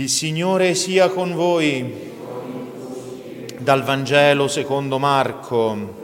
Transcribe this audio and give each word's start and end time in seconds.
Il 0.00 0.08
Signore 0.08 0.74
sia 0.74 1.10
con 1.10 1.34
voi. 1.34 2.10
Dal 3.58 3.82
Vangelo 3.82 4.48
secondo 4.48 4.98
Marco. 4.98 5.94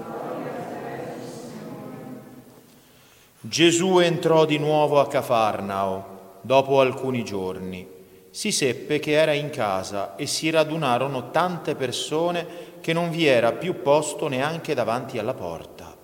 Gesù 3.41 3.97
entrò 4.01 4.45
di 4.45 4.59
nuovo 4.59 5.01
a 5.01 5.09
Cafarnao 5.09 6.41
dopo 6.43 6.81
alcuni 6.81 7.25
giorni. 7.25 7.89
Si 8.29 8.53
seppe 8.53 8.99
che 8.99 9.13
era 9.13 9.33
in 9.33 9.49
casa 9.49 10.15
e 10.17 10.27
si 10.27 10.51
radunarono 10.51 11.31
tante 11.31 11.75
persone 11.75 12.47
che 12.83 12.93
non 12.93 13.09
vi 13.09 13.25
era 13.25 13.53
più 13.53 13.81
posto 13.81 14.29
neanche 14.29 14.75
davanti 14.75 15.19
alla 15.19 15.33
porta. 15.33 15.97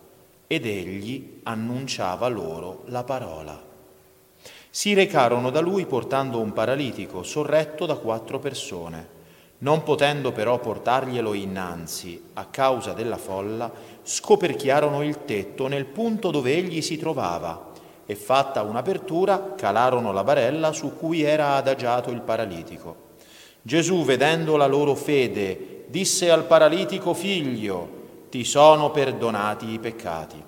Ed 0.47 0.65
egli 0.65 1.41
annunciava 1.43 2.27
loro 2.29 2.85
la 2.87 3.05
parola. 3.05 3.72
Si 4.75 4.95
recarono 4.95 5.51
da 5.51 5.61
lui 5.61 5.85
portando 5.85 6.41
un 6.41 6.55
paralitico, 6.55 7.23
sorretto 7.23 7.85
da 7.85 7.97
quattro 7.97 8.39
persone. 8.39 9.07
Non 9.59 9.83
potendo 9.83 10.33
però 10.33 10.59
portarglielo 10.59 11.35
innanzi 11.35 12.31
a 12.33 12.47
causa 12.47 12.95
della 12.95 13.19
folla, 13.19 13.71
scoperchiarono 14.03 15.03
il 15.03 15.27
tetto 15.27 15.67
nel 15.67 15.85
punto 15.85 16.31
dove 16.31 16.55
egli 16.55 16.81
si 16.81 16.97
trovava 16.97 17.71
e 18.07 18.15
fatta 18.15 18.63
un'apertura 18.63 19.53
calarono 19.59 20.11
la 20.11 20.25
barella 20.25 20.73
su 20.73 20.97
cui 20.97 21.21
era 21.21 21.57
adagiato 21.57 22.11
il 22.11 22.23
paralitico. 22.23 23.11
Gesù, 23.61 24.05
vedendo 24.05 24.57
la 24.57 24.67
loro 24.67 24.95
fede, 24.95 25.85
disse 25.89 26.31
al 26.31 26.47
paralitico 26.47 27.13
figlio, 27.13 28.01
ti 28.31 28.43
sono 28.43 28.91
perdonati 28.91 29.71
i 29.71 29.79
peccati. 29.79 30.43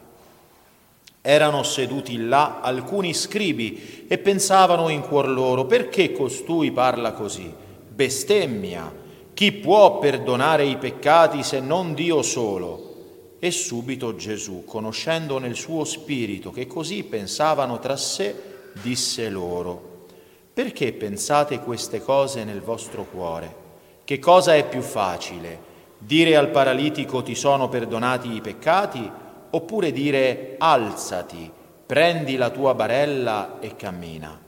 Erano 1.26 1.62
seduti 1.62 2.18
là 2.18 2.60
alcuni 2.60 3.14
scribi 3.14 4.04
e 4.06 4.18
pensavano 4.18 4.90
in 4.90 5.00
cuor 5.00 5.26
loro, 5.30 5.64
perché 5.64 6.12
costui 6.12 6.70
parla 6.70 7.12
così? 7.12 7.50
Bestemmia, 7.88 8.92
chi 9.32 9.50
può 9.52 9.98
perdonare 10.00 10.66
i 10.66 10.76
peccati 10.76 11.42
se 11.42 11.60
non 11.60 11.94
Dio 11.94 12.20
solo? 12.20 13.36
E 13.38 13.50
subito 13.50 14.14
Gesù, 14.16 14.64
conoscendo 14.66 15.38
nel 15.38 15.54
suo 15.54 15.84
spirito 15.84 16.50
che 16.50 16.66
così 16.66 17.04
pensavano 17.04 17.78
tra 17.78 17.96
sé, 17.96 18.34
disse 18.82 19.30
loro, 19.30 20.08
perché 20.52 20.92
pensate 20.92 21.60
queste 21.60 22.02
cose 22.02 22.44
nel 22.44 22.60
vostro 22.60 23.06
cuore? 23.10 23.56
Che 24.04 24.18
cosa 24.18 24.54
è 24.54 24.68
più 24.68 24.82
facile? 24.82 25.72
Dire 25.96 26.36
al 26.36 26.50
paralitico 26.50 27.22
ti 27.22 27.34
sono 27.34 27.70
perdonati 27.70 28.30
i 28.30 28.42
peccati? 28.42 29.22
Oppure 29.54 29.92
dire 29.92 30.56
alzati, 30.58 31.50
prendi 31.86 32.36
la 32.36 32.50
tua 32.50 32.74
barella 32.74 33.58
e 33.60 33.76
cammina. 33.76 34.40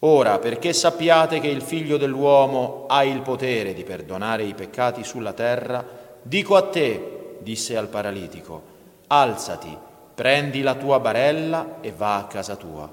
Ora, 0.00 0.38
perché 0.38 0.72
sappiate 0.72 1.40
che 1.40 1.48
il 1.48 1.62
figlio 1.62 1.96
dell'uomo 1.96 2.86
ha 2.88 3.04
il 3.04 3.20
potere 3.20 3.74
di 3.74 3.84
perdonare 3.84 4.44
i 4.44 4.54
peccati 4.54 5.04
sulla 5.04 5.32
terra, 5.32 5.86
dico 6.22 6.56
a 6.56 6.62
te, 6.62 7.36
disse 7.40 7.76
al 7.76 7.88
paralitico, 7.88 8.62
alzati, 9.08 9.76
prendi 10.14 10.62
la 10.62 10.74
tua 10.74 11.00
barella 11.00 11.78
e 11.80 11.92
va 11.94 12.16
a 12.16 12.24
casa 12.24 12.56
tua. 12.56 12.90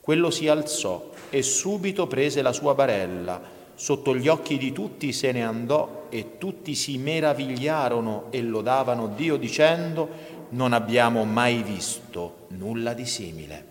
Quello 0.00 0.30
si 0.30 0.48
alzò 0.48 1.10
e 1.30 1.42
subito 1.42 2.06
prese 2.06 2.42
la 2.42 2.52
sua 2.52 2.74
barella. 2.74 3.40
Sotto 3.76 4.14
gli 4.14 4.28
occhi 4.28 4.56
di 4.56 4.70
tutti 4.70 5.12
se 5.12 5.32
ne 5.32 5.44
andò 5.44 6.06
e 6.08 6.38
tutti 6.38 6.76
si 6.76 6.96
meravigliarono 6.96 8.26
e 8.30 8.40
lodavano 8.40 9.08
Dio 9.08 9.36
dicendo 9.36 10.08
non 10.54 10.72
abbiamo 10.72 11.24
mai 11.24 11.62
visto 11.62 12.46
nulla 12.48 12.92
di 12.92 13.06
simile. 13.06 13.66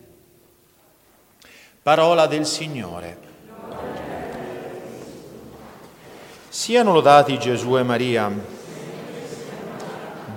Parola 1.81 2.27
del 2.27 2.45
Signore. 2.45 3.17
Siano 6.49 6.93
lodati 6.93 7.39
Gesù 7.39 7.77
e 7.77 7.83
Maria. 7.83 8.31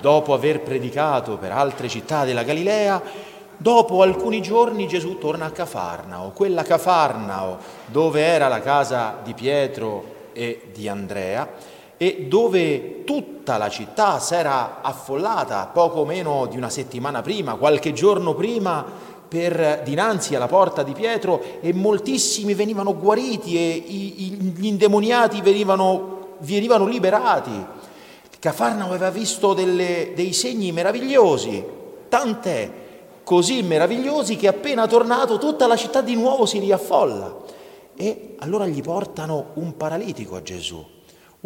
Dopo 0.01 0.35
aver 0.35 0.61
predicato 0.61 1.37
per 1.37 1.51
altre 1.51 1.89
città 1.89 2.25
della 2.25 2.45
Galilea, 2.45 3.03
dopo 3.57 4.03
alcuni 4.03 4.41
giorni 4.41 4.87
Gesù 4.87 5.19
torna 5.19 5.47
a 5.47 5.51
Cafarnao, 5.51 6.31
quella 6.31 6.63
Cafarnao 6.63 7.59
dove 7.87 8.23
era 8.23 8.47
la 8.47 8.61
casa 8.61 9.19
di 9.25 9.35
Pietro 9.35 10.15
e 10.33 10.69
di 10.73 10.87
Andrea, 10.87 11.49
e 11.97 12.27
dove 12.29 13.05
tutta 13.05 13.57
la 13.57 13.69
città 13.69 14.19
si 14.19 14.35
era 14.35 14.83
affollata 14.83 15.71
poco 15.73 16.05
meno 16.05 16.47
di 16.47 16.57
una 16.57 16.69
settimana 16.69 17.23
prima, 17.23 17.55
qualche 17.55 17.93
giorno 17.93 18.35
prima, 18.35 18.85
per 19.29 19.83
dinanzi 19.83 20.35
alla 20.35 20.47
porta 20.47 20.83
di 20.83 20.93
Pietro 20.93 21.43
e 21.61 21.73
moltissimi 21.73 22.55
venivano 22.55 22.97
guariti 22.97 23.57
e 23.57 23.83
gli 23.87 24.67
indemoniati 24.67 25.41
venivano, 25.41 26.37
venivano 26.39 26.87
liberati. 26.87 27.65
Cafarnao 28.39 28.89
aveva 28.89 29.11
visto 29.11 29.55
delle, 29.55 30.13
dei 30.15 30.33
segni 30.33 30.71
meravigliosi, 30.71 31.65
tant'è 32.09 32.71
così 33.25 33.63
meravigliosi 33.63 34.37
che 34.37 34.47
appena 34.47 34.87
tornato 34.87 35.39
tutta 35.39 35.67
la 35.67 35.77
città 35.77 36.03
di 36.03 36.15
nuovo 36.15 36.47
si 36.47 36.61
riaffolla. 36.61 37.35
E 37.97 38.37
allora 38.39 38.67
gli 38.67 38.83
portano 38.83 39.47
un 39.55 39.77
paralitico 39.77 40.37
a 40.37 40.43
Gesù 40.43 40.95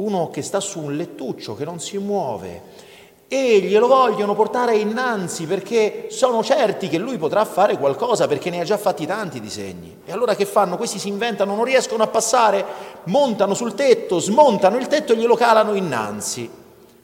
uno 0.00 0.30
che 0.30 0.42
sta 0.42 0.60
su 0.60 0.80
un 0.80 0.96
lettuccio, 0.96 1.54
che 1.54 1.64
non 1.64 1.80
si 1.80 1.98
muove, 1.98 2.88
e 3.32 3.60
glielo 3.60 3.86
vogliono 3.86 4.34
portare 4.34 4.76
innanzi 4.76 5.46
perché 5.46 6.08
sono 6.10 6.42
certi 6.42 6.88
che 6.88 6.98
lui 6.98 7.16
potrà 7.16 7.44
fare 7.44 7.78
qualcosa 7.78 8.26
perché 8.26 8.50
ne 8.50 8.60
ha 8.60 8.64
già 8.64 8.76
fatti 8.76 9.06
tanti 9.06 9.40
disegni. 9.40 9.98
E 10.04 10.10
allora 10.10 10.34
che 10.34 10.44
fanno? 10.46 10.76
Questi 10.76 10.98
si 10.98 11.06
inventano, 11.06 11.54
non 11.54 11.62
riescono 11.62 12.02
a 12.02 12.08
passare, 12.08 12.64
montano 13.04 13.54
sul 13.54 13.74
tetto, 13.74 14.18
smontano 14.18 14.78
il 14.78 14.88
tetto 14.88 15.12
e 15.12 15.16
glielo 15.16 15.36
calano 15.36 15.74
innanzi, 15.74 16.50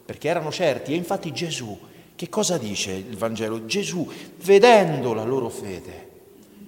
perché 0.05 0.27
erano 0.27 0.51
certi. 0.51 0.93
E 0.93 0.97
infatti 0.97 1.33
Gesù, 1.33 1.79
che 2.17 2.29
cosa 2.29 2.59
dice 2.59 2.91
il 2.91 3.17
Vangelo? 3.17 3.65
Gesù, 3.67 4.11
vedendo 4.43 5.15
la 5.15 5.23
loro 5.23 5.49
fede, 5.49 6.11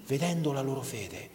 vedendo 0.07 0.53
la 0.53 0.61
loro 0.61 0.81
fede, 0.83 1.29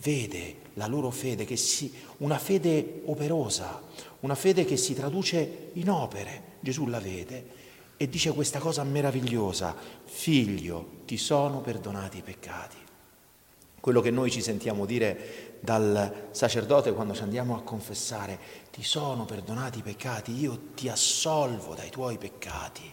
vede 0.00 0.56
la 0.74 0.86
loro 0.86 1.10
fede, 1.10 1.44
che 1.44 1.56
si, 1.56 1.92
una 2.18 2.38
fede 2.38 3.02
operosa, 3.06 3.80
una 4.24 4.34
fede 4.34 4.64
che 4.64 4.78
si 4.78 4.94
traduce 4.94 5.68
in 5.74 5.90
opere. 5.90 6.52
Gesù 6.60 6.86
la 6.86 6.98
vede 6.98 7.62
e 7.98 8.08
dice 8.08 8.32
questa 8.32 8.58
cosa 8.58 8.82
meravigliosa, 8.82 9.76
figlio, 10.04 11.02
ti 11.04 11.18
sono 11.18 11.60
perdonati 11.60 12.18
i 12.18 12.22
peccati. 12.22 12.76
Quello 13.78 14.00
che 14.00 14.10
noi 14.10 14.30
ci 14.30 14.40
sentiamo 14.40 14.86
dire 14.86 15.58
dal 15.60 16.28
sacerdote 16.30 16.94
quando 16.94 17.14
ci 17.14 17.22
andiamo 17.22 17.54
a 17.54 17.60
confessare, 17.60 18.38
ti 18.72 18.82
sono 18.82 19.26
perdonati 19.26 19.80
i 19.80 19.82
peccati, 19.82 20.32
io 20.32 20.58
ti 20.74 20.88
assolvo 20.88 21.74
dai 21.74 21.90
tuoi 21.90 22.16
peccati. 22.16 22.90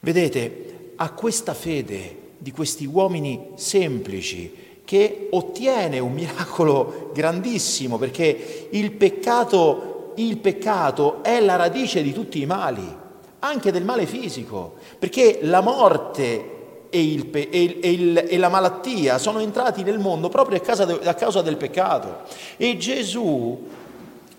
Vedete, 0.00 0.94
a 0.96 1.12
questa 1.12 1.54
fede 1.54 2.32
di 2.38 2.50
questi 2.50 2.86
uomini 2.86 3.50
semplici, 3.54 4.66
che 4.88 5.28
ottiene 5.32 5.98
un 5.98 6.14
miracolo 6.14 7.10
grandissimo 7.12 7.98
perché 7.98 8.68
il 8.70 8.90
peccato, 8.92 9.87
il 10.22 10.38
peccato 10.38 11.22
è 11.22 11.40
la 11.40 11.56
radice 11.56 12.02
di 12.02 12.12
tutti 12.12 12.40
i 12.40 12.46
mali, 12.46 12.96
anche 13.40 13.72
del 13.72 13.84
male 13.84 14.06
fisico, 14.06 14.74
perché 14.98 15.38
la 15.42 15.60
morte 15.60 16.56
e, 16.90 17.02
il, 17.02 17.28
e, 17.32 17.90
il, 17.90 18.24
e, 18.28 18.38
la 18.38 18.48
malattia 18.48 19.18
sono 19.18 19.40
entrati 19.40 19.82
nel 19.82 19.98
mondo 19.98 20.28
proprio 20.28 20.56
a 20.56 20.60
causa, 20.60 20.98
a 21.04 21.14
causa 21.14 21.42
del 21.42 21.56
peccato. 21.56 22.20
E 22.56 22.76
Gesù 22.76 23.66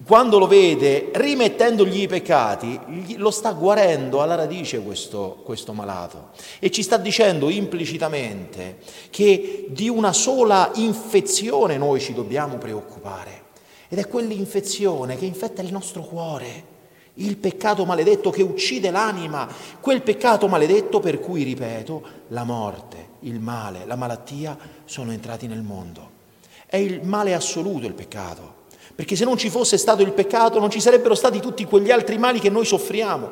quando 0.06 0.40
lo 0.40 0.48
vede, 0.48 1.12
rimettendogli 1.14 2.02
i 2.02 2.08
peccati, 2.08 2.80
lo 3.18 3.30
sta 3.30 3.52
guarendo 3.52 4.24
alla 4.24 4.34
radice 4.34 4.82
questo, 4.82 5.42
questo, 5.44 5.72
malato 5.74 6.30
e 6.58 6.72
ci 6.72 6.82
sta 6.82 6.98
dicendo 6.98 7.48
implicitamente 7.50 8.78
che 9.12 9.68
di 9.70 9.88
una 9.88 10.12
sola 10.12 10.72
infezione 10.76 11.78
noi 11.78 12.00
ci 12.00 12.14
dobbiamo 12.14 12.58
preoccupare 12.58 13.49
ed 13.90 13.98
è 13.98 14.08
quell'infezione 14.08 15.18
che 15.18 15.26
infetta 15.26 15.62
il 15.62 15.72
nostro 15.72 16.04
cuore, 16.04 16.78
il 17.16 17.36
peccato 17.38 17.86
maledetto 17.86 18.30
che 18.30 18.44
uccide 18.44 18.92
l'anima, 18.92 19.48
quel 19.82 20.04
peccato 20.04 20.48
maledetto 20.48 21.00
per 21.00 21.20
cui, 21.20 21.44
ripeto, 21.44 22.04
la 22.30 22.44
morte, 22.44 23.08
il 23.22 23.40
male, 23.40 23.86
la 23.86 23.96
malattia 23.96 24.58
sono 24.86 25.12
entrati 25.12 25.48
nel 25.48 25.64
mondo. 25.64 26.18
È 26.66 26.78
il 26.78 27.02
male 27.04 27.34
assoluto 27.34 27.88
il 27.88 27.94
peccato 27.94 28.58
perché 29.00 29.16
se 29.16 29.24
non 29.24 29.38
ci 29.38 29.50
fosse 29.50 29.78
stato 29.78 30.02
il 30.02 30.12
peccato 30.12 30.60
non 30.60 30.70
ci 30.70 30.82
sarebbero 30.82 31.16
stati 31.16 31.40
tutti 31.40 31.64
quegli 31.64 31.90
altri 31.90 32.18
mali 32.18 32.38
che 32.38 32.50
noi 32.50 32.66
soffriamo, 32.66 33.32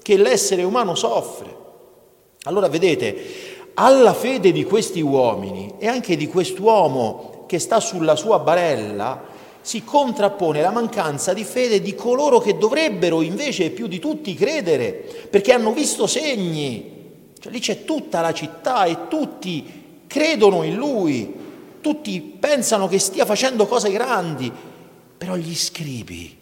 che 0.00 0.16
l'essere 0.16 0.62
umano 0.62 0.94
soffre. 0.94 1.54
Allora 2.44 2.68
vedete, 2.68 3.14
alla 3.74 4.14
fede 4.14 4.50
di 4.50 4.64
questi 4.64 5.02
uomini 5.02 5.74
e 5.78 5.88
anche 5.88 6.16
di 6.16 6.26
quest'uomo 6.26 7.44
che 7.46 7.58
sta 7.58 7.80
sulla 7.80 8.16
sua 8.16 8.38
barella 8.38 9.20
si 9.64 9.82
contrappone 9.82 10.60
la 10.60 10.70
mancanza 10.70 11.32
di 11.32 11.42
fede 11.42 11.80
di 11.80 11.94
coloro 11.94 12.38
che 12.38 12.58
dovrebbero 12.58 13.22
invece 13.22 13.70
più 13.70 13.86
di 13.86 13.98
tutti 13.98 14.34
credere, 14.34 14.92
perché 15.30 15.54
hanno 15.54 15.72
visto 15.72 16.06
segni. 16.06 17.32
Cioè, 17.40 17.50
lì 17.50 17.60
c'è 17.60 17.84
tutta 17.84 18.20
la 18.20 18.34
città 18.34 18.84
e 18.84 19.08
tutti 19.08 20.02
credono 20.06 20.64
in 20.64 20.74
lui, 20.74 21.34
tutti 21.80 22.20
pensano 22.20 22.88
che 22.88 22.98
stia 22.98 23.24
facendo 23.24 23.66
cose 23.66 23.90
grandi 23.90 24.52
però 25.16 25.36
gli 25.36 25.54
scribi 25.54 26.36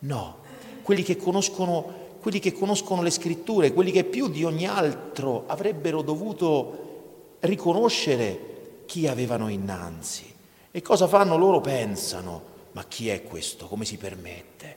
no, 0.00 0.38
quelli 0.82 1.04
che 1.04 1.16
conoscono 1.16 2.04
quelli 2.26 2.40
che 2.40 2.52
conoscono 2.52 3.02
le 3.02 3.10
scritture, 3.10 3.72
quelli 3.72 3.92
che 3.92 4.02
più 4.02 4.28
di 4.28 4.42
ogni 4.42 4.66
altro 4.66 5.44
avrebbero 5.46 6.02
dovuto 6.02 7.36
riconoscere 7.38 8.82
chi 8.86 9.06
avevano 9.06 9.46
innanzi. 9.48 10.24
E 10.72 10.82
cosa 10.82 11.06
fanno? 11.06 11.36
Loro 11.36 11.60
pensano, 11.60 12.42
ma 12.76 12.84
chi 12.84 13.08
è 13.08 13.22
questo? 13.22 13.68
Come 13.68 13.86
si 13.86 13.96
permette? 13.96 14.76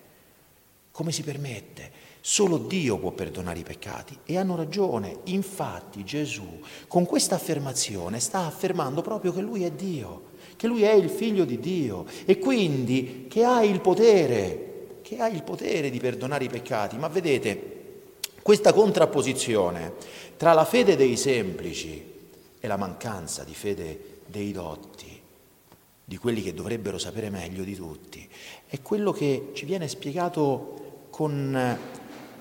Come 0.90 1.12
si 1.12 1.22
permette? 1.22 1.92
Solo 2.22 2.58
Dio 2.58 2.98
può 2.98 3.12
perdonare 3.12 3.60
i 3.60 3.64
peccati 3.64 4.18
e 4.24 4.38
hanno 4.38 4.56
ragione. 4.56 5.18
Infatti 5.26 6.06
Gesù 6.06 6.62
con 6.88 7.06
questa 7.06 7.36
affermazione 7.36 8.22
sta 8.22 8.46
affermando 8.46 9.02
proprio 9.02 9.34
che 9.34 9.42
Lui 9.42 9.66
è 9.66 9.72
Dio, 9.72 10.28
che 10.56 10.68
Lui 10.68 10.84
è 10.84 10.94
il 10.94 11.10
figlio 11.10 11.44
di 11.44 11.60
Dio 11.60 12.06
e 12.24 12.40
quindi 12.40 13.26
che 13.28 13.44
ha 13.44 13.64
il 13.64 13.82
potere 13.82 14.68
che 15.02 15.18
ha 15.18 15.28
il 15.28 15.44
potere 15.44 15.90
di 15.90 16.00
perdonare 16.00 16.46
i 16.46 16.50
peccati. 16.50 16.96
Ma 16.96 17.10
vedete, 17.10 18.04
questa 18.42 18.72
contrapposizione 18.72 19.96
tra 20.38 20.54
la 20.54 20.64
fede 20.64 20.96
dei 20.96 21.18
semplici 21.18 22.02
e 22.60 22.68
la 22.68 22.78
mancanza 22.78 23.44
di 23.44 23.54
fede 23.54 24.20
dei 24.28 24.54
dotti, 24.54 25.19
di 26.10 26.18
quelli 26.18 26.42
che 26.42 26.56
dovrebbero 26.56 26.98
sapere 26.98 27.30
meglio 27.30 27.64
di 27.64 27.76
tutti, 27.76 28.28
è 28.66 28.82
quello 28.82 29.12
che 29.12 29.52
ci 29.54 29.66
viene 29.66 29.88
spiegato 29.88 31.06
con 31.12 31.78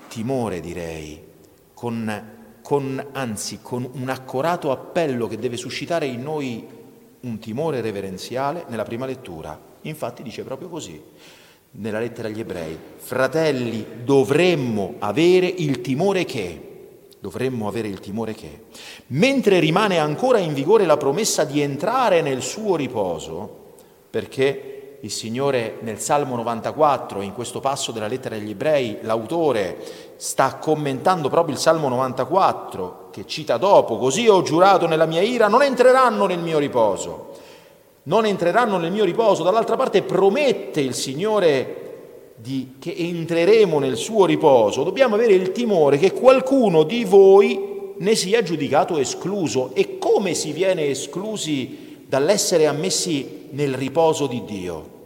timore, 0.07 0.59
direi, 0.59 1.21
con, 1.75 2.57
con, 2.63 3.09
anzi 3.11 3.59
con 3.61 3.87
un 3.93 4.09
accorato 4.09 4.71
appello 4.71 5.27
che 5.27 5.37
deve 5.37 5.55
suscitare 5.55 6.07
in 6.07 6.23
noi 6.23 6.65
un 7.19 7.37
timore 7.37 7.81
reverenziale 7.81 8.65
nella 8.69 8.81
prima 8.81 9.05
lettura. 9.05 9.61
Infatti 9.81 10.23
dice 10.23 10.43
proprio 10.43 10.67
così 10.67 10.99
nella 11.73 11.99
lettera 11.99 12.27
agli 12.27 12.39
ebrei, 12.39 12.75
fratelli, 12.95 13.85
dovremmo 14.03 14.95
avere 14.97 15.45
il 15.45 15.81
timore 15.81 16.25
che, 16.25 16.68
dovremmo 17.19 17.67
avere 17.67 17.87
il 17.87 17.99
timore 17.99 18.33
che, 18.33 18.63
mentre 19.07 19.59
rimane 19.59 19.97
ancora 19.97 20.37
in 20.39 20.53
vigore 20.53 20.85
la 20.85 20.97
promessa 20.97 21.43
di 21.43 21.61
entrare 21.61 22.21
nel 22.21 22.41
suo 22.41 22.75
riposo, 22.75 23.57
perché 24.09 24.97
il 25.01 25.11
Signore 25.11 25.77
nel 25.81 25.99
Salmo 25.99 26.35
94, 26.35 27.21
in 27.21 27.33
questo 27.33 27.59
passo 27.59 27.91
della 27.91 28.07
lettera 28.07 28.35
agli 28.35 28.51
ebrei, 28.51 28.99
l'autore 29.01 29.77
sta 30.17 30.55
commentando 30.55 31.29
proprio 31.29 31.55
il 31.55 31.61
Salmo 31.61 31.87
94, 31.89 33.09
che 33.11 33.25
cita 33.25 33.57
dopo, 33.57 33.97
così 33.97 34.27
ho 34.27 34.41
giurato 34.41 34.87
nella 34.87 35.05
mia 35.05 35.21
ira, 35.21 35.47
non 35.47 35.61
entreranno 35.61 36.25
nel 36.25 36.39
mio 36.39 36.57
riposo 36.57 37.27
non 38.03 38.25
entreranno 38.25 38.77
nel 38.77 38.91
mio 38.91 39.03
riposo. 39.03 39.43
Dall'altra 39.43 39.75
parte 39.75 40.01
promette 40.01 40.81
il 40.81 40.95
Signore 40.95 41.88
di, 42.41 42.75
che 42.79 42.93
entreremo 42.95 43.79
nel 43.79 43.97
suo 43.97 44.25
riposo. 44.25 44.83
Dobbiamo 44.83 45.15
avere 45.15 45.33
il 45.33 45.51
timore 45.51 45.97
che 45.97 46.13
qualcuno 46.13 46.83
di 46.83 47.03
voi 47.03 47.93
ne 47.97 48.15
sia 48.15 48.41
giudicato 48.41 48.97
escluso. 48.97 49.71
E 49.73 49.97
come 49.97 50.33
si 50.33 50.51
viene 50.51 50.87
esclusi 50.87 52.03
dall'essere 52.07 52.65
ammessi 52.65 53.47
nel 53.51 53.73
riposo 53.73 54.27
di 54.27 54.43
Dio? 54.45 54.97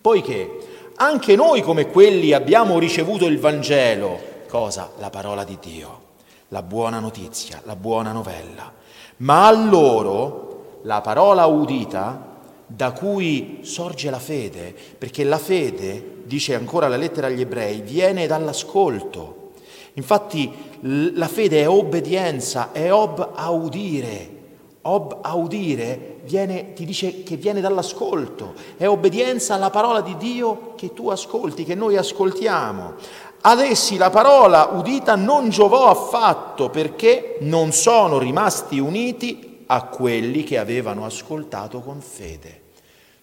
Poiché 0.00 0.50
anche 0.96 1.36
noi 1.36 1.62
come 1.62 1.88
quelli 1.88 2.32
abbiamo 2.32 2.78
ricevuto 2.78 3.26
il 3.26 3.38
Vangelo, 3.38 4.18
cosa? 4.48 4.92
La 4.98 5.10
parola 5.10 5.44
di 5.44 5.58
Dio, 5.60 6.00
la 6.48 6.62
buona 6.62 6.98
notizia, 6.98 7.60
la 7.64 7.76
buona 7.76 8.12
novella. 8.12 8.72
Ma 9.18 9.46
a 9.46 9.52
loro 9.52 10.80
la 10.82 11.00
parola 11.00 11.46
udita 11.46 12.27
da 12.70 12.92
cui 12.92 13.60
sorge 13.62 14.10
la 14.10 14.18
fede, 14.18 14.74
perché 14.98 15.24
la 15.24 15.38
fede, 15.38 16.16
dice 16.24 16.54
ancora 16.54 16.86
la 16.86 16.98
lettera 16.98 17.26
agli 17.26 17.40
ebrei, 17.40 17.80
viene 17.80 18.26
dall'ascolto. 18.26 19.52
Infatti 19.94 20.52
la 20.80 21.26
fede 21.26 21.62
è 21.62 21.68
obbedienza, 21.68 22.70
è 22.72 22.92
ob 22.92 23.30
audire. 23.34 24.36
Ob 24.82 25.18
audire 25.22 26.18
viene, 26.24 26.72
ti 26.74 26.84
dice 26.84 27.22
che 27.22 27.36
viene 27.36 27.60
dall'ascolto, 27.60 28.54
è 28.76 28.86
obbedienza 28.86 29.54
alla 29.54 29.70
parola 29.70 30.00
di 30.02 30.16
Dio 30.16 30.74
che 30.76 30.92
tu 30.92 31.08
ascolti, 31.08 31.64
che 31.64 31.74
noi 31.74 31.96
ascoltiamo. 31.96 32.94
Ad 33.40 33.60
essi 33.60 33.96
la 33.96 34.10
parola 34.10 34.70
udita 34.72 35.14
non 35.14 35.48
giovò 35.48 35.88
affatto 35.88 36.70
perché 36.70 37.38
non 37.40 37.72
sono 37.72 38.18
rimasti 38.18 38.78
uniti 38.78 39.47
a 39.70 39.84
quelli 39.84 40.44
che 40.44 40.58
avevano 40.58 41.04
ascoltato 41.04 41.80
con 41.80 42.00
fede. 42.00 42.62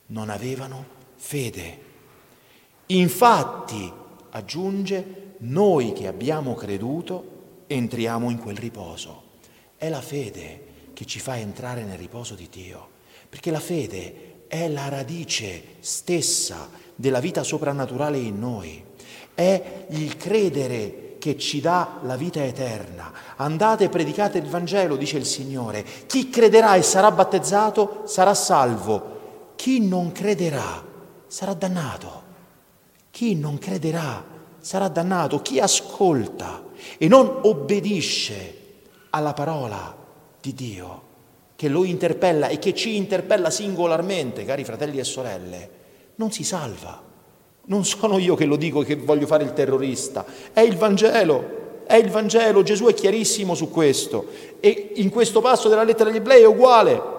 Non 0.08 0.30
avevano 0.30 0.86
fede. 1.16 1.80
Infatti, 2.88 3.92
aggiunge, 4.30 5.34
noi 5.40 5.94
che 5.94 6.08
abbiamo 6.08 6.54
creduto 6.54 7.64
entriamo 7.68 8.30
in 8.30 8.38
quel 8.38 8.58
riposo. 8.58 9.24
È 9.76 9.90
la 9.90 10.02
fede 10.02 10.74
che 10.94 11.06
ci 11.06 11.20
fa 11.20 11.38
entrare 11.38 11.84
nel 11.84 11.98
riposo 11.98 12.36
di 12.36 12.48
Dio, 12.50 12.90
perché 13.28 13.50
la 13.52 13.60
fede 13.60 14.46
è 14.48 14.68
la 14.68 14.88
radice 14.88 15.64
stessa 15.80 16.70
della 16.96 17.20
vita 17.20 17.44
soprannaturale 17.44 18.18
in 18.18 18.40
noi, 18.40 18.84
è 19.34 19.86
il 19.90 20.16
credere 20.16 21.05
che 21.26 21.40
ci 21.40 21.60
dà 21.60 22.02
la 22.04 22.16
vita 22.16 22.44
eterna. 22.44 23.12
Andate 23.38 23.86
e 23.86 23.90
predicate 23.90 24.38
il 24.38 24.46
Vangelo, 24.46 24.96
dice 24.96 25.18
il 25.18 25.26
Signore. 25.26 25.84
Chi 26.06 26.30
crederà 26.30 26.76
e 26.76 26.84
sarà 26.84 27.10
battezzato 27.10 28.04
sarà 28.06 28.36
salvo. 28.36 29.54
Chi 29.56 29.80
non 29.80 30.12
crederà 30.12 30.84
sarà 31.26 31.56
dannato. 31.56 32.22
Chi 33.10 33.34
non 33.34 33.58
crederà 33.58 34.24
sarà 34.60 34.88
dannato. 34.88 35.42
Chi 35.42 35.60
ascolta 35.60 36.64
e 37.00 37.08
non 37.08 37.40
obbedisce 37.42 38.62
alla 39.10 39.34
parola 39.34 39.98
di 40.40 40.54
Dio 40.54 41.02
che 41.56 41.70
lo 41.70 41.86
interpella 41.86 42.50
e 42.50 42.60
che 42.60 42.76
ci 42.76 42.98
interpella 42.98 43.50
singolarmente, 43.50 44.46
cari 44.46 44.64
fratelli 44.64 45.00
e 45.00 45.04
sorelle, 45.04 45.70
non 46.18 46.32
si 46.32 46.44
salva. 46.44 47.02
Non 47.66 47.86
sono 47.86 48.18
io 48.18 48.36
che 48.36 48.46
lo 48.46 48.56
dico 48.56 48.82
che 48.82 48.96
voglio 48.96 49.26
fare 49.26 49.44
il 49.44 49.54
terrorista, 49.54 50.26
è 50.54 50.60
il 50.60 50.78
Vangelo, 50.78 51.84
è 51.88 51.96
il 51.96 52.10
Vangelo, 52.10 52.64
Gesù 52.64 52.86
è 52.86 52.94
chiarissimo 52.94 53.56
su 53.56 53.70
questo 53.70 54.28
e 54.60 54.92
in 54.96 55.10
questo 55.10 55.42
passo 55.42 55.70
della 55.70 55.84
lettera 55.84 56.10
agli 56.10 56.18
ebrei 56.18 56.42
è 56.42 56.48
uguale. 56.48 57.14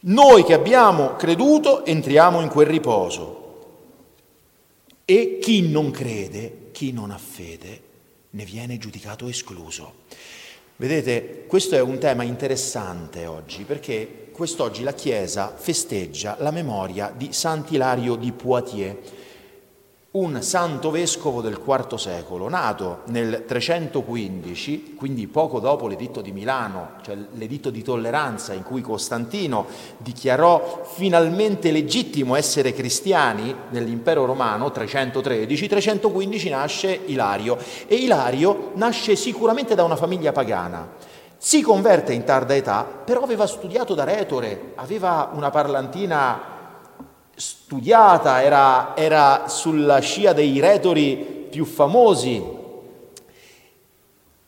Noi 0.00 0.44
che 0.44 0.54
abbiamo 0.54 1.16
creduto 1.16 1.84
entriamo 1.84 2.40
in 2.40 2.48
quel 2.48 2.66
riposo 2.66 3.38
e 5.04 5.38
chi 5.40 5.68
non 5.68 5.90
crede, 5.90 6.68
chi 6.72 6.92
non 6.92 7.10
ha 7.10 7.18
fede, 7.18 7.82
ne 8.30 8.44
viene 8.44 8.78
giudicato 8.78 9.28
escluso. 9.28 9.92
Vedete, 10.76 11.44
questo 11.46 11.74
è 11.74 11.80
un 11.80 11.98
tema 11.98 12.22
interessante 12.22 13.26
oggi 13.26 13.64
perché 13.64 14.29
quest'oggi 14.40 14.82
la 14.84 14.94
Chiesa 14.94 15.52
festeggia 15.54 16.36
la 16.38 16.50
memoria 16.50 17.12
di 17.14 17.30
Sant'Ilario 17.30 18.14
di 18.14 18.32
Poitiers, 18.32 18.96
un 20.12 20.40
santo 20.40 20.90
vescovo 20.90 21.42
del 21.42 21.60
IV 21.62 21.96
secolo, 21.96 22.48
nato 22.48 23.02
nel 23.08 23.44
315, 23.46 24.94
quindi 24.96 25.26
poco 25.26 25.60
dopo 25.60 25.86
l'editto 25.86 26.22
di 26.22 26.32
Milano, 26.32 26.92
cioè 27.02 27.18
l'editto 27.34 27.68
di 27.68 27.82
tolleranza 27.82 28.54
in 28.54 28.62
cui 28.62 28.80
Costantino 28.80 29.66
dichiarò 29.98 30.84
finalmente 30.90 31.70
legittimo 31.70 32.34
essere 32.34 32.72
cristiani 32.72 33.54
nell'impero 33.68 34.24
romano, 34.24 34.70
313, 34.70 35.68
315 35.68 36.48
nasce 36.48 36.98
Ilario 37.04 37.58
e 37.86 37.94
Ilario 37.96 38.70
nasce 38.76 39.16
sicuramente 39.16 39.74
da 39.74 39.84
una 39.84 39.96
famiglia 39.96 40.32
pagana. 40.32 41.09
Si 41.42 41.62
converte 41.62 42.12
in 42.12 42.24
tarda 42.24 42.54
età, 42.54 42.84
però 42.84 43.22
aveva 43.22 43.46
studiato 43.46 43.94
da 43.94 44.04
retore, 44.04 44.72
aveva 44.74 45.30
una 45.32 45.48
parlantina 45.48 46.38
studiata, 47.34 48.42
era, 48.42 48.94
era 48.94 49.48
sulla 49.48 50.00
scia 50.00 50.34
dei 50.34 50.60
retori 50.60 51.46
più 51.48 51.64
famosi. 51.64 52.44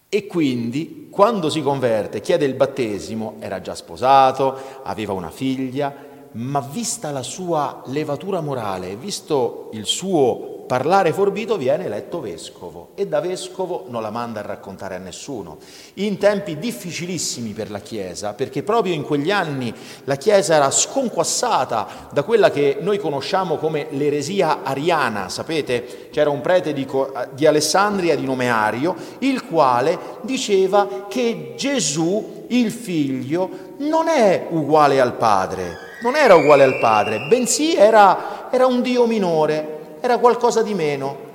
E 0.06 0.26
quindi, 0.26 1.08
quando 1.10 1.48
si 1.48 1.62
converte, 1.62 2.20
chiede 2.20 2.44
il 2.44 2.52
battesimo, 2.52 3.36
era 3.38 3.62
già 3.62 3.74
sposato, 3.74 4.58
aveva 4.82 5.14
una 5.14 5.30
figlia, 5.30 5.94
ma 6.32 6.60
vista 6.60 7.10
la 7.10 7.22
sua 7.22 7.80
levatura 7.86 8.42
morale, 8.42 8.96
visto 8.96 9.70
il 9.72 9.86
suo 9.86 10.51
parlare 10.66 11.12
forbito 11.12 11.56
viene 11.56 11.84
eletto 11.84 12.20
vescovo 12.20 12.90
e 12.94 13.06
da 13.06 13.20
vescovo 13.20 13.84
non 13.88 14.02
la 14.02 14.10
manda 14.10 14.40
a 14.40 14.46
raccontare 14.46 14.94
a 14.94 14.98
nessuno. 14.98 15.58
In 15.94 16.18
tempi 16.18 16.58
difficilissimi 16.58 17.50
per 17.52 17.70
la 17.70 17.80
Chiesa, 17.80 18.32
perché 18.32 18.62
proprio 18.62 18.94
in 18.94 19.02
quegli 19.02 19.30
anni 19.30 19.74
la 20.04 20.16
Chiesa 20.16 20.54
era 20.54 20.70
sconquassata 20.70 22.08
da 22.12 22.22
quella 22.22 22.50
che 22.50 22.78
noi 22.80 22.98
conosciamo 22.98 23.56
come 23.56 23.86
l'eresia 23.90 24.62
ariana, 24.62 25.28
sapete? 25.28 26.08
C'era 26.10 26.30
un 26.30 26.40
prete 26.40 26.72
di, 26.72 26.86
di 27.32 27.46
Alessandria 27.46 28.16
di 28.16 28.24
nome 28.24 28.48
Ario, 28.48 28.94
il 29.18 29.44
quale 29.46 29.98
diceva 30.22 31.06
che 31.08 31.54
Gesù, 31.56 32.44
il 32.48 32.70
figlio, 32.70 33.70
non 33.78 34.08
è 34.08 34.46
uguale 34.50 35.00
al 35.00 35.14
Padre, 35.14 35.76
non 36.02 36.16
era 36.16 36.34
uguale 36.34 36.64
al 36.64 36.78
Padre, 36.78 37.26
bensì 37.28 37.74
era 37.74 38.42
era 38.54 38.66
un 38.66 38.82
dio 38.82 39.06
minore, 39.06 39.71
era 40.02 40.18
qualcosa 40.18 40.62
di 40.62 40.74
meno. 40.74 41.30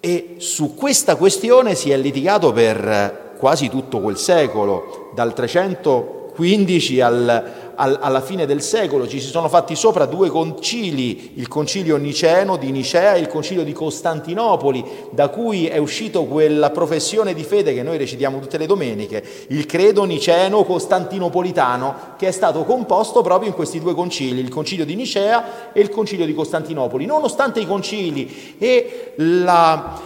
E 0.00 0.36
su 0.38 0.74
questa 0.74 1.14
questione 1.14 1.74
si 1.74 1.90
è 1.90 1.96
litigato 1.96 2.52
per 2.52 3.34
quasi 3.38 3.68
tutto 3.70 4.00
quel 4.00 4.16
secolo, 4.18 5.10
dal 5.14 5.32
315 5.32 7.00
al, 7.00 7.69
al, 7.80 7.98
alla 8.00 8.20
fine 8.20 8.44
del 8.44 8.60
secolo 8.60 9.08
ci 9.08 9.20
si 9.20 9.28
sono 9.28 9.48
fatti 9.48 9.74
sopra 9.74 10.04
due 10.04 10.28
concili, 10.28 11.32
il 11.36 11.48
concilio 11.48 11.96
niceno 11.96 12.56
di 12.56 12.70
Nicea 12.70 13.14
e 13.14 13.20
il 13.20 13.26
concilio 13.26 13.64
di 13.64 13.72
Costantinopoli, 13.72 14.84
da 15.10 15.28
cui 15.28 15.66
è 15.66 15.78
uscito 15.78 16.24
quella 16.24 16.70
professione 16.70 17.32
di 17.32 17.42
fede 17.42 17.72
che 17.72 17.82
noi 17.82 17.96
recitiamo 17.96 18.38
tutte 18.38 18.58
le 18.58 18.66
domeniche, 18.66 19.24
il 19.48 19.64
credo 19.64 20.04
niceno 20.04 20.62
costantinopolitano, 20.64 22.14
che 22.18 22.28
è 22.28 22.32
stato 22.32 22.64
composto 22.64 23.22
proprio 23.22 23.48
in 23.48 23.54
questi 23.54 23.80
due 23.80 23.94
concili, 23.94 24.40
il 24.40 24.50
concilio 24.50 24.84
di 24.84 24.94
Nicea 24.94 25.72
e 25.72 25.80
il 25.80 25.88
concilio 25.88 26.26
di 26.26 26.34
Costantinopoli. 26.34 27.06
Nonostante 27.06 27.60
i 27.60 27.66
concili 27.66 28.56
e 28.58 29.14
la, 29.16 29.98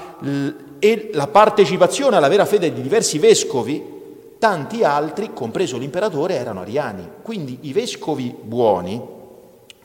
e 0.78 1.10
la 1.12 1.26
partecipazione 1.26 2.16
alla 2.16 2.28
vera 2.28 2.44
fede 2.44 2.72
di 2.72 2.80
diversi 2.80 3.18
vescovi, 3.18 3.93
tanti 4.38 4.84
altri, 4.84 5.32
compreso 5.32 5.78
l'imperatore, 5.78 6.34
erano 6.34 6.60
ariani. 6.60 7.08
Quindi 7.22 7.58
i 7.62 7.72
vescovi 7.72 8.34
buoni, 8.38 9.00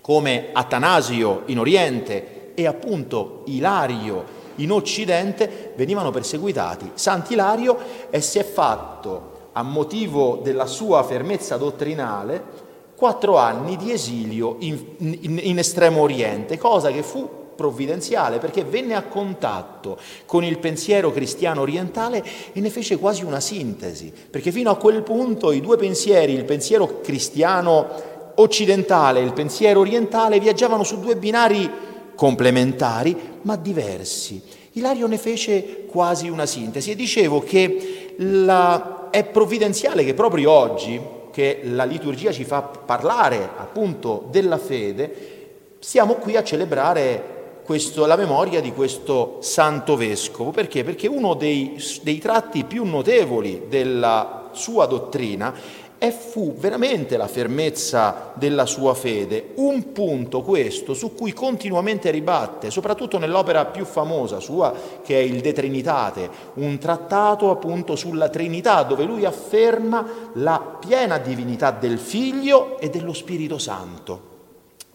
come 0.02 0.50
Atanasio 0.52 1.44
in 1.46 1.60
Oriente 1.60 2.54
e 2.54 2.66
appunto 2.66 3.44
Ilario 3.46 4.38
in 4.56 4.72
Occidente, 4.72 5.74
venivano 5.76 6.12
perseguitati. 6.12 6.92
Sant'Ilario 6.94 7.78
si 8.20 8.40
è 8.40 8.44
fatto, 8.44 9.38
a 9.54 9.64
motivo 9.64 10.40
della 10.44 10.66
sua 10.66 11.04
fermezza 11.04 11.58
dottrinale, 11.58 12.68
quattro 12.96 13.38
anni 13.38 13.78
di 13.78 13.92
esilio 13.92 14.58
in, 14.60 14.78
in, 14.98 15.40
in 15.42 15.58
Estremo 15.58 16.02
Oriente, 16.02 16.58
cosa 16.58 16.92
che 16.92 17.02
fu 17.02 17.39
provvidenziale 17.60 18.38
perché 18.38 18.64
venne 18.64 18.96
a 18.96 19.04
contatto 19.04 19.98
con 20.26 20.46
il 20.46 20.60
pensiero 20.60 21.12
cristiano 21.12 21.60
orientale 21.60 22.24
e 22.54 22.62
ne 22.62 22.70
fece 22.70 22.98
quasi 22.98 23.26
una 23.26 23.42
sintesi, 23.42 24.14
perché 24.30 24.50
fino 24.54 24.72
a 24.72 24.78
quel 24.78 25.04
punto 25.04 25.52
i 25.52 25.60
due 25.60 25.76
pensieri, 25.76 26.32
il 26.32 26.46
pensiero 26.46 27.02
cristiano 27.02 28.32
occidentale 28.36 29.20
e 29.20 29.24
il 29.24 29.34
pensiero 29.34 29.82
orientale, 29.82 30.40
viaggiavano 30.40 30.86
su 30.86 31.02
due 31.02 31.18
binari 31.18 31.70
complementari 32.16 33.14
ma 33.42 33.58
diversi. 33.58 34.42
Ilario 34.74 35.08
ne 35.08 35.18
fece 35.18 35.86
quasi 35.86 36.30
una 36.30 36.46
sintesi 36.46 36.92
e 36.92 36.96
dicevo 36.96 37.42
che 37.42 38.14
la, 38.20 39.10
è 39.10 39.26
provvidenziale 39.26 40.06
che 40.06 40.14
proprio 40.14 40.52
oggi, 40.52 40.98
che 41.34 41.60
la 41.64 41.84
liturgia 41.84 42.32
ci 42.32 42.46
fa 42.46 42.62
parlare 42.62 43.50
appunto 43.58 44.28
della 44.32 44.58
fede, 44.58 45.40
siamo 45.80 46.16
qui 46.16 46.38
a 46.38 46.44
celebrare 46.44 47.39
questo, 47.70 48.08
la 48.08 48.16
memoria 48.16 48.62
di 48.62 48.74
questo 48.74 49.38
santo 49.42 49.96
vescovo. 49.96 50.50
Perché? 50.50 50.84
Perché 50.84 51.08
uno 51.08 51.36
dei, 51.36 51.80
dei 52.02 52.18
tratti 52.18 52.64
più 52.64 52.84
notevoli 52.84 53.66
della 53.70 54.50
sua 54.54 54.88
dottrina 54.88 55.54
e 56.00 56.10
fu 56.10 56.56
veramente 56.58 57.16
la 57.16 57.28
fermezza 57.28 58.32
della 58.34 58.66
sua 58.66 58.96
fede, 58.96 59.52
un 59.58 59.92
punto 59.92 60.42
questo 60.42 60.96
su 60.96 61.14
cui 61.14 61.32
continuamente 61.32 62.10
ribatte, 62.10 62.72
soprattutto 62.72 63.20
nell'opera 63.20 63.66
più 63.66 63.86
famosa 63.86 64.40
sua 64.40 64.74
che 65.04 65.20
è 65.20 65.22
il 65.22 65.40
De 65.40 65.54
Trinitate, 65.54 66.28
un 66.56 66.80
trattato 66.80 67.52
appunto 67.52 67.96
sulla 67.96 68.30
Trinità 68.30 68.82
dove 68.82 69.04
lui 69.04 69.26
afferma 69.26 70.32
la 70.34 70.78
piena 70.80 71.20
divinità 71.20 71.70
del 71.70 72.00
Figlio 72.00 72.80
e 72.80 72.90
dello 72.90 73.14
Spirito 73.14 73.60
Santo. 73.60 74.26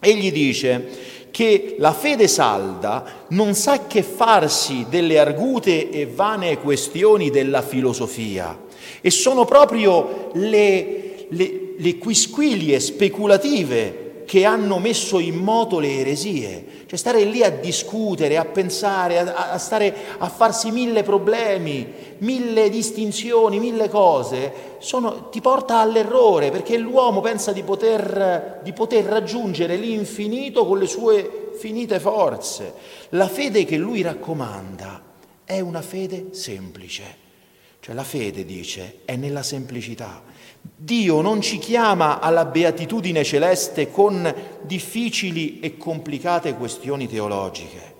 Egli 0.01 0.31
dice 0.31 1.24
che 1.35 1.75
la 1.79 1.91
fede 1.91 2.29
salda 2.29 3.25
non 3.31 3.55
sa 3.55 3.87
che 3.87 4.03
farsi 4.03 4.85
delle 4.87 5.19
argute 5.19 5.89
e 5.89 6.05
vane 6.05 6.59
questioni 6.59 7.29
della 7.29 7.61
filosofia. 7.61 8.57
E 9.01 9.09
sono 9.09 9.43
proprio 9.43 10.29
le, 10.35 11.25
le, 11.27 11.73
le 11.75 11.97
quisquilie 11.97 12.79
speculative 12.79 14.04
che 14.25 14.43
hanno 14.43 14.79
messo 14.79 15.19
in 15.19 15.35
moto 15.35 15.79
le 15.79 15.99
eresie. 15.99 16.65
Cioè 16.85 16.97
stare 16.97 17.23
lì 17.23 17.43
a 17.43 17.49
discutere, 17.49 18.37
a 18.37 18.45
pensare, 18.45 19.19
a, 19.19 19.51
a, 19.51 19.57
stare 19.57 19.95
a 20.17 20.27
farsi 20.27 20.71
mille 20.71 21.03
problemi, 21.03 21.87
mille 22.19 22.69
distinzioni, 22.69 23.59
mille 23.59 23.87
cose, 23.89 24.77
sono, 24.79 25.29
ti 25.29 25.41
porta 25.41 25.79
all'errore 25.79 26.51
perché 26.51 26.77
l'uomo 26.77 27.21
pensa 27.21 27.51
di 27.51 27.63
poter, 27.63 28.59
di 28.63 28.73
poter 28.73 29.05
raggiungere 29.05 29.75
l'infinito 29.77 30.65
con 30.65 30.79
le 30.79 30.87
sue 30.87 31.51
finite 31.57 31.99
forze. 31.99 32.73
La 33.09 33.27
fede 33.27 33.65
che 33.65 33.77
lui 33.77 34.01
raccomanda 34.01 35.01
è 35.43 35.59
una 35.59 35.81
fede 35.81 36.27
semplice. 36.31 37.23
Cioè 37.85 37.93
la 37.93 38.03
fede, 38.03 38.45
dice, 38.45 39.01
è 39.05 39.15
nella 39.15 39.43
semplicità. 39.43 40.23
Dio 40.75 41.21
non 41.21 41.39
ci 41.39 41.59
chiama 41.59 42.19
alla 42.19 42.45
beatitudine 42.45 43.23
celeste 43.23 43.91
con 43.91 44.33
difficili 44.63 45.59
e 45.59 45.77
complicate 45.77 46.55
questioni 46.55 47.07
teologiche. 47.07 47.93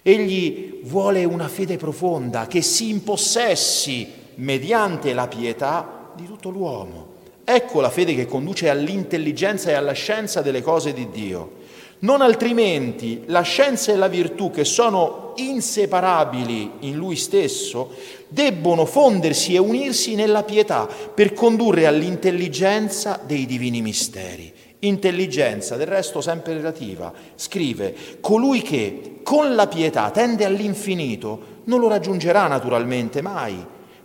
Egli 0.00 0.80
vuole 0.84 1.26
una 1.26 1.46
fede 1.46 1.76
profonda 1.76 2.46
che 2.46 2.62
si 2.62 2.88
impossessi 2.88 4.10
mediante 4.36 5.12
la 5.12 5.28
pietà 5.28 6.10
di 6.16 6.24
tutto 6.24 6.48
l'uomo. 6.48 7.16
Ecco 7.44 7.82
la 7.82 7.90
fede 7.90 8.14
che 8.14 8.24
conduce 8.24 8.70
all'intelligenza 8.70 9.68
e 9.68 9.74
alla 9.74 9.92
scienza 9.92 10.40
delle 10.40 10.62
cose 10.62 10.94
di 10.94 11.10
Dio. 11.10 11.56
Non 12.00 12.20
altrimenti 12.20 13.24
la 13.26 13.40
scienza 13.40 13.90
e 13.90 13.96
la 13.96 14.06
virtù, 14.06 14.52
che 14.52 14.64
sono 14.64 15.32
inseparabili 15.34 16.70
in 16.80 16.94
lui 16.94 17.16
stesso, 17.16 17.92
debbono 18.28 18.84
fondersi 18.84 19.54
e 19.54 19.58
unirsi 19.58 20.14
nella 20.14 20.44
pietà 20.44 20.86
per 20.86 21.32
condurre 21.32 21.86
all'intelligenza 21.86 23.20
dei 23.26 23.46
divini 23.46 23.82
misteri. 23.82 24.52
Intelligenza, 24.80 25.74
del 25.74 25.88
resto 25.88 26.20
sempre 26.20 26.54
relativa, 26.54 27.12
scrive, 27.34 27.92
colui 28.20 28.62
che 28.62 29.18
con 29.24 29.56
la 29.56 29.66
pietà 29.66 30.12
tende 30.12 30.44
all'infinito 30.44 31.56
non 31.64 31.80
lo 31.80 31.88
raggiungerà 31.88 32.46
naturalmente 32.46 33.22
mai, 33.22 33.56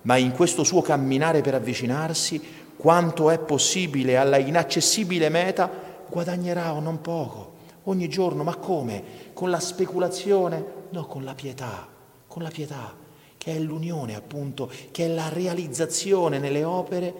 ma 0.01 0.17
in 0.17 0.31
questo 0.31 0.63
suo 0.63 0.81
camminare 0.81 1.41
per 1.41 1.53
avvicinarsi, 1.53 2.41
quanto 2.75 3.29
è 3.29 3.37
possibile 3.37 4.17
alla 4.17 4.37
inaccessibile 4.37 5.29
meta, 5.29 5.69
guadagnerà 6.09 6.73
o 6.73 6.79
non 6.79 6.99
poco 6.99 7.52
ogni 7.83 8.07
giorno, 8.07 8.43
ma 8.43 8.55
come? 8.55 9.03
Con 9.33 9.49
la 9.49 9.59
speculazione? 9.59 10.65
No, 10.89 11.05
con 11.05 11.23
la 11.23 11.33
pietà, 11.33 11.87
con 12.27 12.43
la 12.43 12.49
pietà, 12.49 12.95
che 13.37 13.55
è 13.55 13.59
l'unione 13.59 14.15
appunto, 14.15 14.71
che 14.91 15.05
è 15.05 15.07
la 15.07 15.29
realizzazione 15.29 16.39
nelle 16.39 16.63
opere 16.63 17.13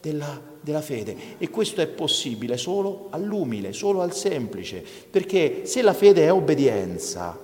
della, 0.00 0.40
della 0.60 0.80
fede. 0.80 1.38
E 1.38 1.50
questo 1.50 1.80
è 1.80 1.86
possibile 1.86 2.56
solo 2.56 3.08
all'umile, 3.10 3.72
solo 3.72 4.00
al 4.00 4.14
semplice, 4.14 4.84
perché 5.10 5.66
se 5.66 5.82
la 5.82 5.92
fede 5.92 6.24
è 6.24 6.32
obbedienza, 6.32 7.38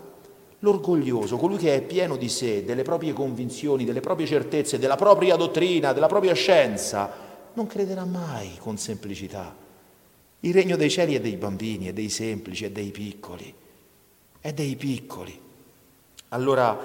l'orgoglioso, 0.61 1.37
colui 1.37 1.57
che 1.57 1.75
è 1.75 1.83
pieno 1.83 2.17
di 2.17 2.29
sé, 2.29 2.65
delle 2.65 2.83
proprie 2.83 3.13
convinzioni, 3.13 3.85
delle 3.85 4.01
proprie 4.01 4.27
certezze, 4.27 4.79
della 4.79 4.97
propria 4.97 5.37
dottrina, 5.37 5.93
della 5.93 6.07
propria 6.07 6.35
scienza, 6.35 7.11
non 7.55 7.67
crederà 7.67 8.05
mai 8.05 8.57
con 8.59 8.79
semplicità. 8.79 9.62
Il 10.45 10.53
regno 10.53 10.77
dei 10.77 10.91
cieli 10.91 11.15
è 11.15 11.21
dei 11.21 11.37
bambini, 11.37 11.87
è 11.87 11.93
dei 11.93 12.09
semplici, 12.09 12.65
è 12.65 12.71
dei 12.73 12.91
piccoli, 12.91 13.55
è 14.41 14.53
dei 14.53 14.75
piccoli. 14.75 15.41
Allora, 16.31 16.77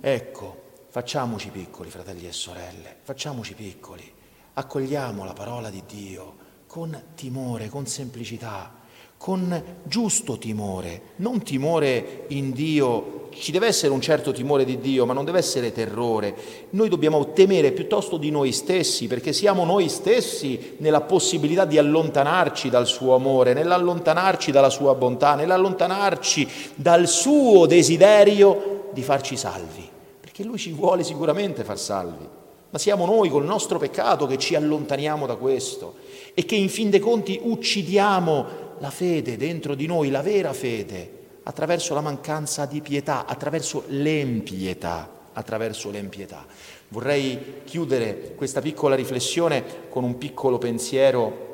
ecco, 0.00 0.62
facciamoci 0.88 1.50
piccoli, 1.50 1.90
fratelli 1.90 2.26
e 2.26 2.32
sorelle, 2.32 2.96
facciamoci 3.02 3.52
piccoli, 3.52 4.10
accogliamo 4.54 5.22
la 5.22 5.34
parola 5.34 5.68
di 5.68 5.82
Dio 5.86 6.36
con 6.66 6.98
timore, 7.14 7.68
con 7.68 7.86
semplicità, 7.86 8.72
con 9.18 9.80
giusto 9.82 10.38
timore, 10.38 11.10
non 11.16 11.42
timore 11.42 12.24
in 12.28 12.52
Dio 12.52 13.21
ci 13.34 13.52
deve 13.52 13.66
essere 13.66 13.92
un 13.92 14.00
certo 14.00 14.32
timore 14.32 14.64
di 14.64 14.78
Dio, 14.78 15.06
ma 15.06 15.12
non 15.12 15.24
deve 15.24 15.38
essere 15.38 15.72
terrore. 15.72 16.34
Noi 16.70 16.88
dobbiamo 16.88 17.32
temere 17.32 17.72
piuttosto 17.72 18.16
di 18.16 18.30
noi 18.30 18.52
stessi, 18.52 19.06
perché 19.06 19.32
siamo 19.32 19.64
noi 19.64 19.88
stessi 19.88 20.76
nella 20.78 21.00
possibilità 21.00 21.64
di 21.64 21.78
allontanarci 21.78 22.70
dal 22.70 22.86
suo 22.86 23.14
amore, 23.14 23.52
nell'allontanarci 23.54 24.50
dalla 24.50 24.70
sua 24.70 24.94
bontà, 24.94 25.34
nell'allontanarci 25.34 26.48
dal 26.74 27.08
suo 27.08 27.66
desiderio 27.66 28.88
di 28.92 29.02
farci 29.02 29.36
salvi, 29.36 29.88
perché 30.20 30.44
lui 30.44 30.58
ci 30.58 30.72
vuole 30.72 31.02
sicuramente 31.02 31.64
far 31.64 31.78
salvi, 31.78 32.28
ma 32.70 32.78
siamo 32.78 33.06
noi 33.06 33.28
col 33.28 33.44
nostro 33.44 33.78
peccato 33.78 34.26
che 34.26 34.38
ci 34.38 34.54
allontaniamo 34.54 35.26
da 35.26 35.36
questo 35.36 35.94
e 36.34 36.44
che 36.44 36.56
in 36.56 36.68
fin 36.68 36.90
dei 36.90 37.00
conti 37.00 37.38
uccidiamo 37.42 38.46
la 38.78 38.90
fede 38.90 39.36
dentro 39.36 39.74
di 39.74 39.86
noi, 39.86 40.10
la 40.10 40.22
vera 40.22 40.52
fede 40.52 41.20
attraverso 41.44 41.94
la 41.94 42.00
mancanza 42.00 42.66
di 42.66 42.80
pietà, 42.80 43.26
attraverso 43.26 43.84
l'empietà, 43.88 45.08
attraverso 45.32 45.90
l'empietà. 45.90 46.44
Vorrei 46.88 47.62
chiudere 47.64 48.34
questa 48.36 48.60
piccola 48.60 48.94
riflessione 48.94 49.88
con 49.88 50.04
un 50.04 50.18
piccolo 50.18 50.58
pensiero 50.58 51.50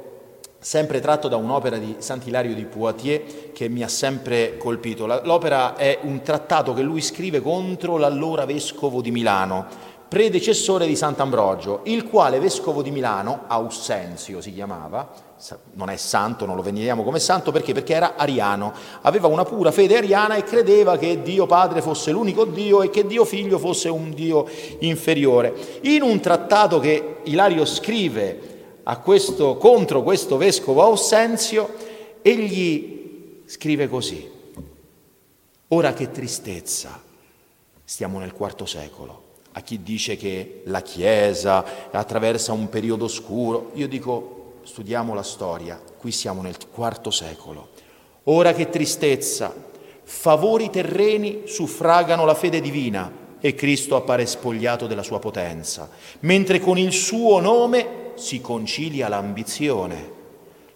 sempre 0.61 1.01
tratto 1.01 1.29
da 1.29 1.37
un'opera 1.37 1.79
di 1.79 1.97
Sant'Ilario 1.99 2.55
di 2.55 2.65
Poitiers 2.65 3.51
che 3.53 3.69
mi 3.69 3.83
ha 3.83 3.89
sempre 3.89 4.57
colpito. 4.57 5.07
L'opera 5.07 5.77
è 5.77 6.01
un 6.03 6.21
trattato 6.23 6.75
che 6.75 6.83
lui 6.83 7.01
scrive 7.01 7.41
contro 7.41 7.97
l'allora 7.97 8.45
vescovo 8.45 9.01
di 9.01 9.13
Milano, 9.13 9.67
predecessore 10.09 10.87
di 10.87 10.97
Sant'Ambrogio, 10.97 11.83
il 11.85 12.05
quale 12.05 12.41
vescovo 12.41 12.83
di 12.83 12.91
Milano, 12.91 13.45
Aussenzio 13.47 14.41
si 14.41 14.53
chiamava, 14.53 15.28
non 15.75 15.89
è 15.91 15.97
santo, 15.97 16.47
non 16.47 16.57
lo 16.57 16.63
veneriamo 16.63 17.05
come 17.05 17.21
santo, 17.21 17.53
perché? 17.53 17.73
Perché 17.73 17.95
era 17.95 18.17
ariano, 18.17 18.73
aveva 19.03 19.29
una 19.29 19.45
pura 19.45 19.71
fede 19.71 19.97
ariana 19.97 20.35
e 20.35 20.43
credeva 20.43 20.99
che 20.99 21.23
Dio 21.23 21.47
Padre 21.47 21.81
fosse 21.81 22.11
l'unico 22.11 22.45
Dio 22.45 22.83
e 22.83 22.91
che 22.91 23.07
Dio 23.07 23.25
Figlio 23.25 23.59
fosse 23.59 23.89
un 23.89 24.13
Dio 24.13 24.47
inferiore. 24.81 25.55
In 25.83 26.03
un 26.03 26.19
trattato 26.21 26.81
che 26.81 27.19
Ilario 27.25 27.65
scrive 27.65 28.57
questo, 29.03 29.57
contro 29.57 30.03
questo 30.03 30.37
vescovo 30.37 30.83
Aussenzio, 30.83 31.75
egli 32.23 33.43
scrive 33.45 33.89
così, 33.89 34.29
ora 35.69 35.93
che 35.93 36.11
tristezza, 36.11 37.01
stiamo 37.85 38.19
nel 38.19 38.33
quarto 38.33 38.67
secolo, 38.67 39.27
a 39.53 39.61
chi 39.61 39.83
dice 39.83 40.17
che 40.17 40.63
la 40.65 40.83
Chiesa 40.83 41.91
attraversa 41.91 42.53
un 42.53 42.69
periodo 42.69 43.05
oscuro, 43.05 43.71
io 43.75 43.89
dico 43.89 44.38
studiamo 44.69 45.15
la 45.15 45.23
storia, 45.23 45.81
qui 45.97 46.13
siamo 46.13 46.43
nel 46.43 46.57
quarto 46.71 47.11
secolo. 47.11 47.69
Ora 48.25 48.53
che 48.53 48.69
tristezza, 48.69 49.55
favori 50.03 50.69
terreni 50.69 51.45
suffragano 51.47 52.27
la 52.27 52.35
fede 52.35 52.61
divina 52.61 53.11
e 53.41 53.55
Cristo 53.55 53.97
appare 53.97 54.27
spogliato 54.27 54.87
della 54.87 55.03
sua 55.03 55.21
potenza, 55.21 55.89
mentre 56.21 56.61
con 56.61 56.77
il 56.77 56.93
suo 56.93 57.41
nome 57.41 58.13
si 58.17 58.43
concilia 58.43 59.09
l'ambizione. 59.09 60.17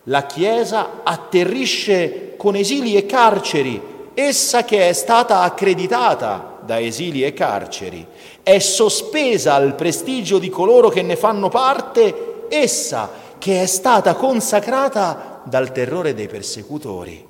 La 0.05 0.25
Chiesa 0.25 1.03
atterrisce 1.05 2.35
con 2.39 2.57
esili 2.57 2.97
e 2.97 3.05
carceri, 3.05 3.81
essa 4.15 4.65
che 4.65 4.89
è 4.89 4.93
stata 4.95 5.43
accreditata 5.43 6.61
da 6.65 6.81
esili 6.81 7.25
e 7.25 7.35
carceri, 7.35 8.07
è 8.43 8.59
sospesa 8.59 9.53
al 9.53 9.75
prestigio 9.75 10.39
di 10.39 10.49
coloro 10.49 10.89
che 10.89 11.03
ne 11.03 11.15
fanno 11.15 11.51
parte, 11.51 12.47
essa 12.49 13.22
che 13.43 13.61
è 13.61 13.67
stata 13.67 14.15
consacrata 14.15 15.43
dal 15.45 15.73
terrore 15.73 16.15
dei 16.15 16.29
persecutori. 16.29 17.27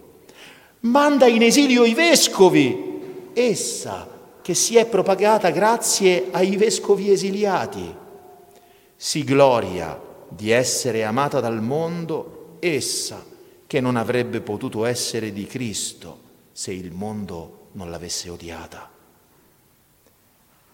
Manda 0.81 1.27
in 1.27 1.41
esilio 1.41 1.85
i 1.87 1.95
vescovi, 1.95 3.31
essa 3.33 4.07
che 4.43 4.53
si 4.53 4.77
è 4.77 4.85
propagata 4.85 5.49
grazie 5.49 6.27
ai 6.33 6.57
vescovi 6.57 7.11
esiliati. 7.11 7.97
Si 8.95 9.25
gloria 9.25 9.99
di 10.29 10.51
essere 10.51 11.03
amata 11.03 11.41
dal 11.41 11.63
mondo, 11.63 12.57
essa 12.59 13.25
che 13.67 13.81
non 13.81 13.97
avrebbe 13.97 14.43
potuto 14.43 14.85
essere 14.85 15.33
di 15.33 15.47
Cristo 15.47 16.19
se 16.53 16.73
il 16.73 16.93
mondo 16.93 17.69
non 17.73 17.91
l'avesse 17.91 18.29
odiata. 18.29 18.87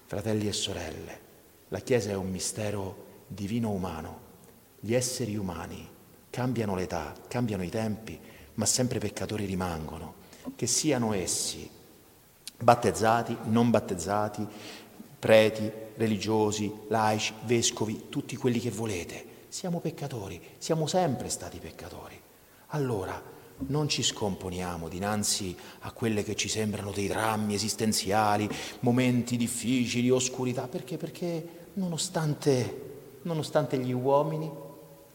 Fratelli 0.04 0.48
e 0.48 0.52
sorelle, 0.52 1.20
la 1.68 1.78
Chiesa 1.78 2.10
è 2.10 2.16
un 2.16 2.28
mistero 2.28 3.04
divino 3.28 3.70
umano 3.70 4.26
gli 4.80 4.94
esseri 4.94 5.36
umani 5.36 5.86
cambiano 6.30 6.74
l'età, 6.74 7.14
cambiano 7.26 7.62
i 7.62 7.68
tempi, 7.68 8.18
ma 8.54 8.66
sempre 8.66 8.98
peccatori 8.98 9.44
rimangono, 9.44 10.14
che 10.54 10.66
siano 10.66 11.12
essi 11.12 11.68
battezzati, 12.60 13.36
non 13.44 13.70
battezzati, 13.70 14.46
preti, 15.18 15.70
religiosi, 15.96 16.72
laici, 16.88 17.34
vescovi, 17.44 18.06
tutti 18.08 18.36
quelli 18.36 18.60
che 18.60 18.70
volete. 18.70 19.26
Siamo 19.48 19.80
peccatori, 19.80 20.40
siamo 20.58 20.86
sempre 20.86 21.28
stati 21.28 21.58
peccatori. 21.58 22.20
Allora 22.68 23.20
non 23.68 23.88
ci 23.88 24.02
scomponiamo 24.02 24.88
dinanzi 24.88 25.56
a 25.80 25.90
quelle 25.90 26.22
che 26.22 26.36
ci 26.36 26.48
sembrano 26.48 26.92
dei 26.92 27.08
drammi 27.08 27.54
esistenziali, 27.54 28.48
momenti 28.80 29.36
difficili, 29.36 30.10
oscurità, 30.10 30.68
perché? 30.68 30.96
Perché 30.96 31.48
nonostante, 31.74 33.18
nonostante 33.22 33.78
gli 33.78 33.92
uomini 33.92 34.66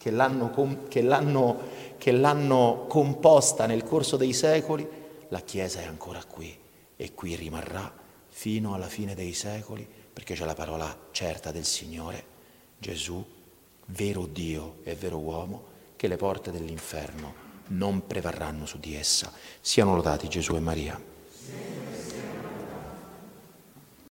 che 0.03 0.11
l'hanno, 0.11 0.51
che, 0.89 1.01
l'hanno, 1.01 1.61
che 1.97 2.11
l'hanno 2.11 2.87
composta 2.89 3.65
nel 3.65 3.85
corso 3.85 4.17
dei 4.17 4.33
secoli, 4.33 4.85
la 5.29 5.39
Chiesa 5.39 5.79
è 5.79 5.85
ancora 5.85 6.21
qui 6.25 6.53
e 6.97 7.13
qui 7.13 7.35
rimarrà 7.35 7.89
fino 8.27 8.73
alla 8.73 8.87
fine 8.87 9.15
dei 9.15 9.31
secoli 9.31 9.87
perché 10.11 10.33
c'è 10.33 10.43
la 10.43 10.55
parola 10.55 10.93
certa 11.11 11.53
del 11.53 11.63
Signore, 11.63 12.21
Gesù, 12.77 13.25
vero 13.85 14.25
Dio 14.25 14.79
e 14.83 14.93
vero 14.95 15.19
uomo, 15.19 15.63
che 15.95 16.09
le 16.09 16.17
porte 16.17 16.51
dell'inferno 16.51 17.33
non 17.67 18.05
prevarranno 18.05 18.65
su 18.65 18.79
di 18.79 18.95
essa. 18.95 19.31
Siano 19.61 19.95
lodati 19.95 20.27
Gesù 20.27 20.53
e 20.55 20.59
Maria. 20.59 21.01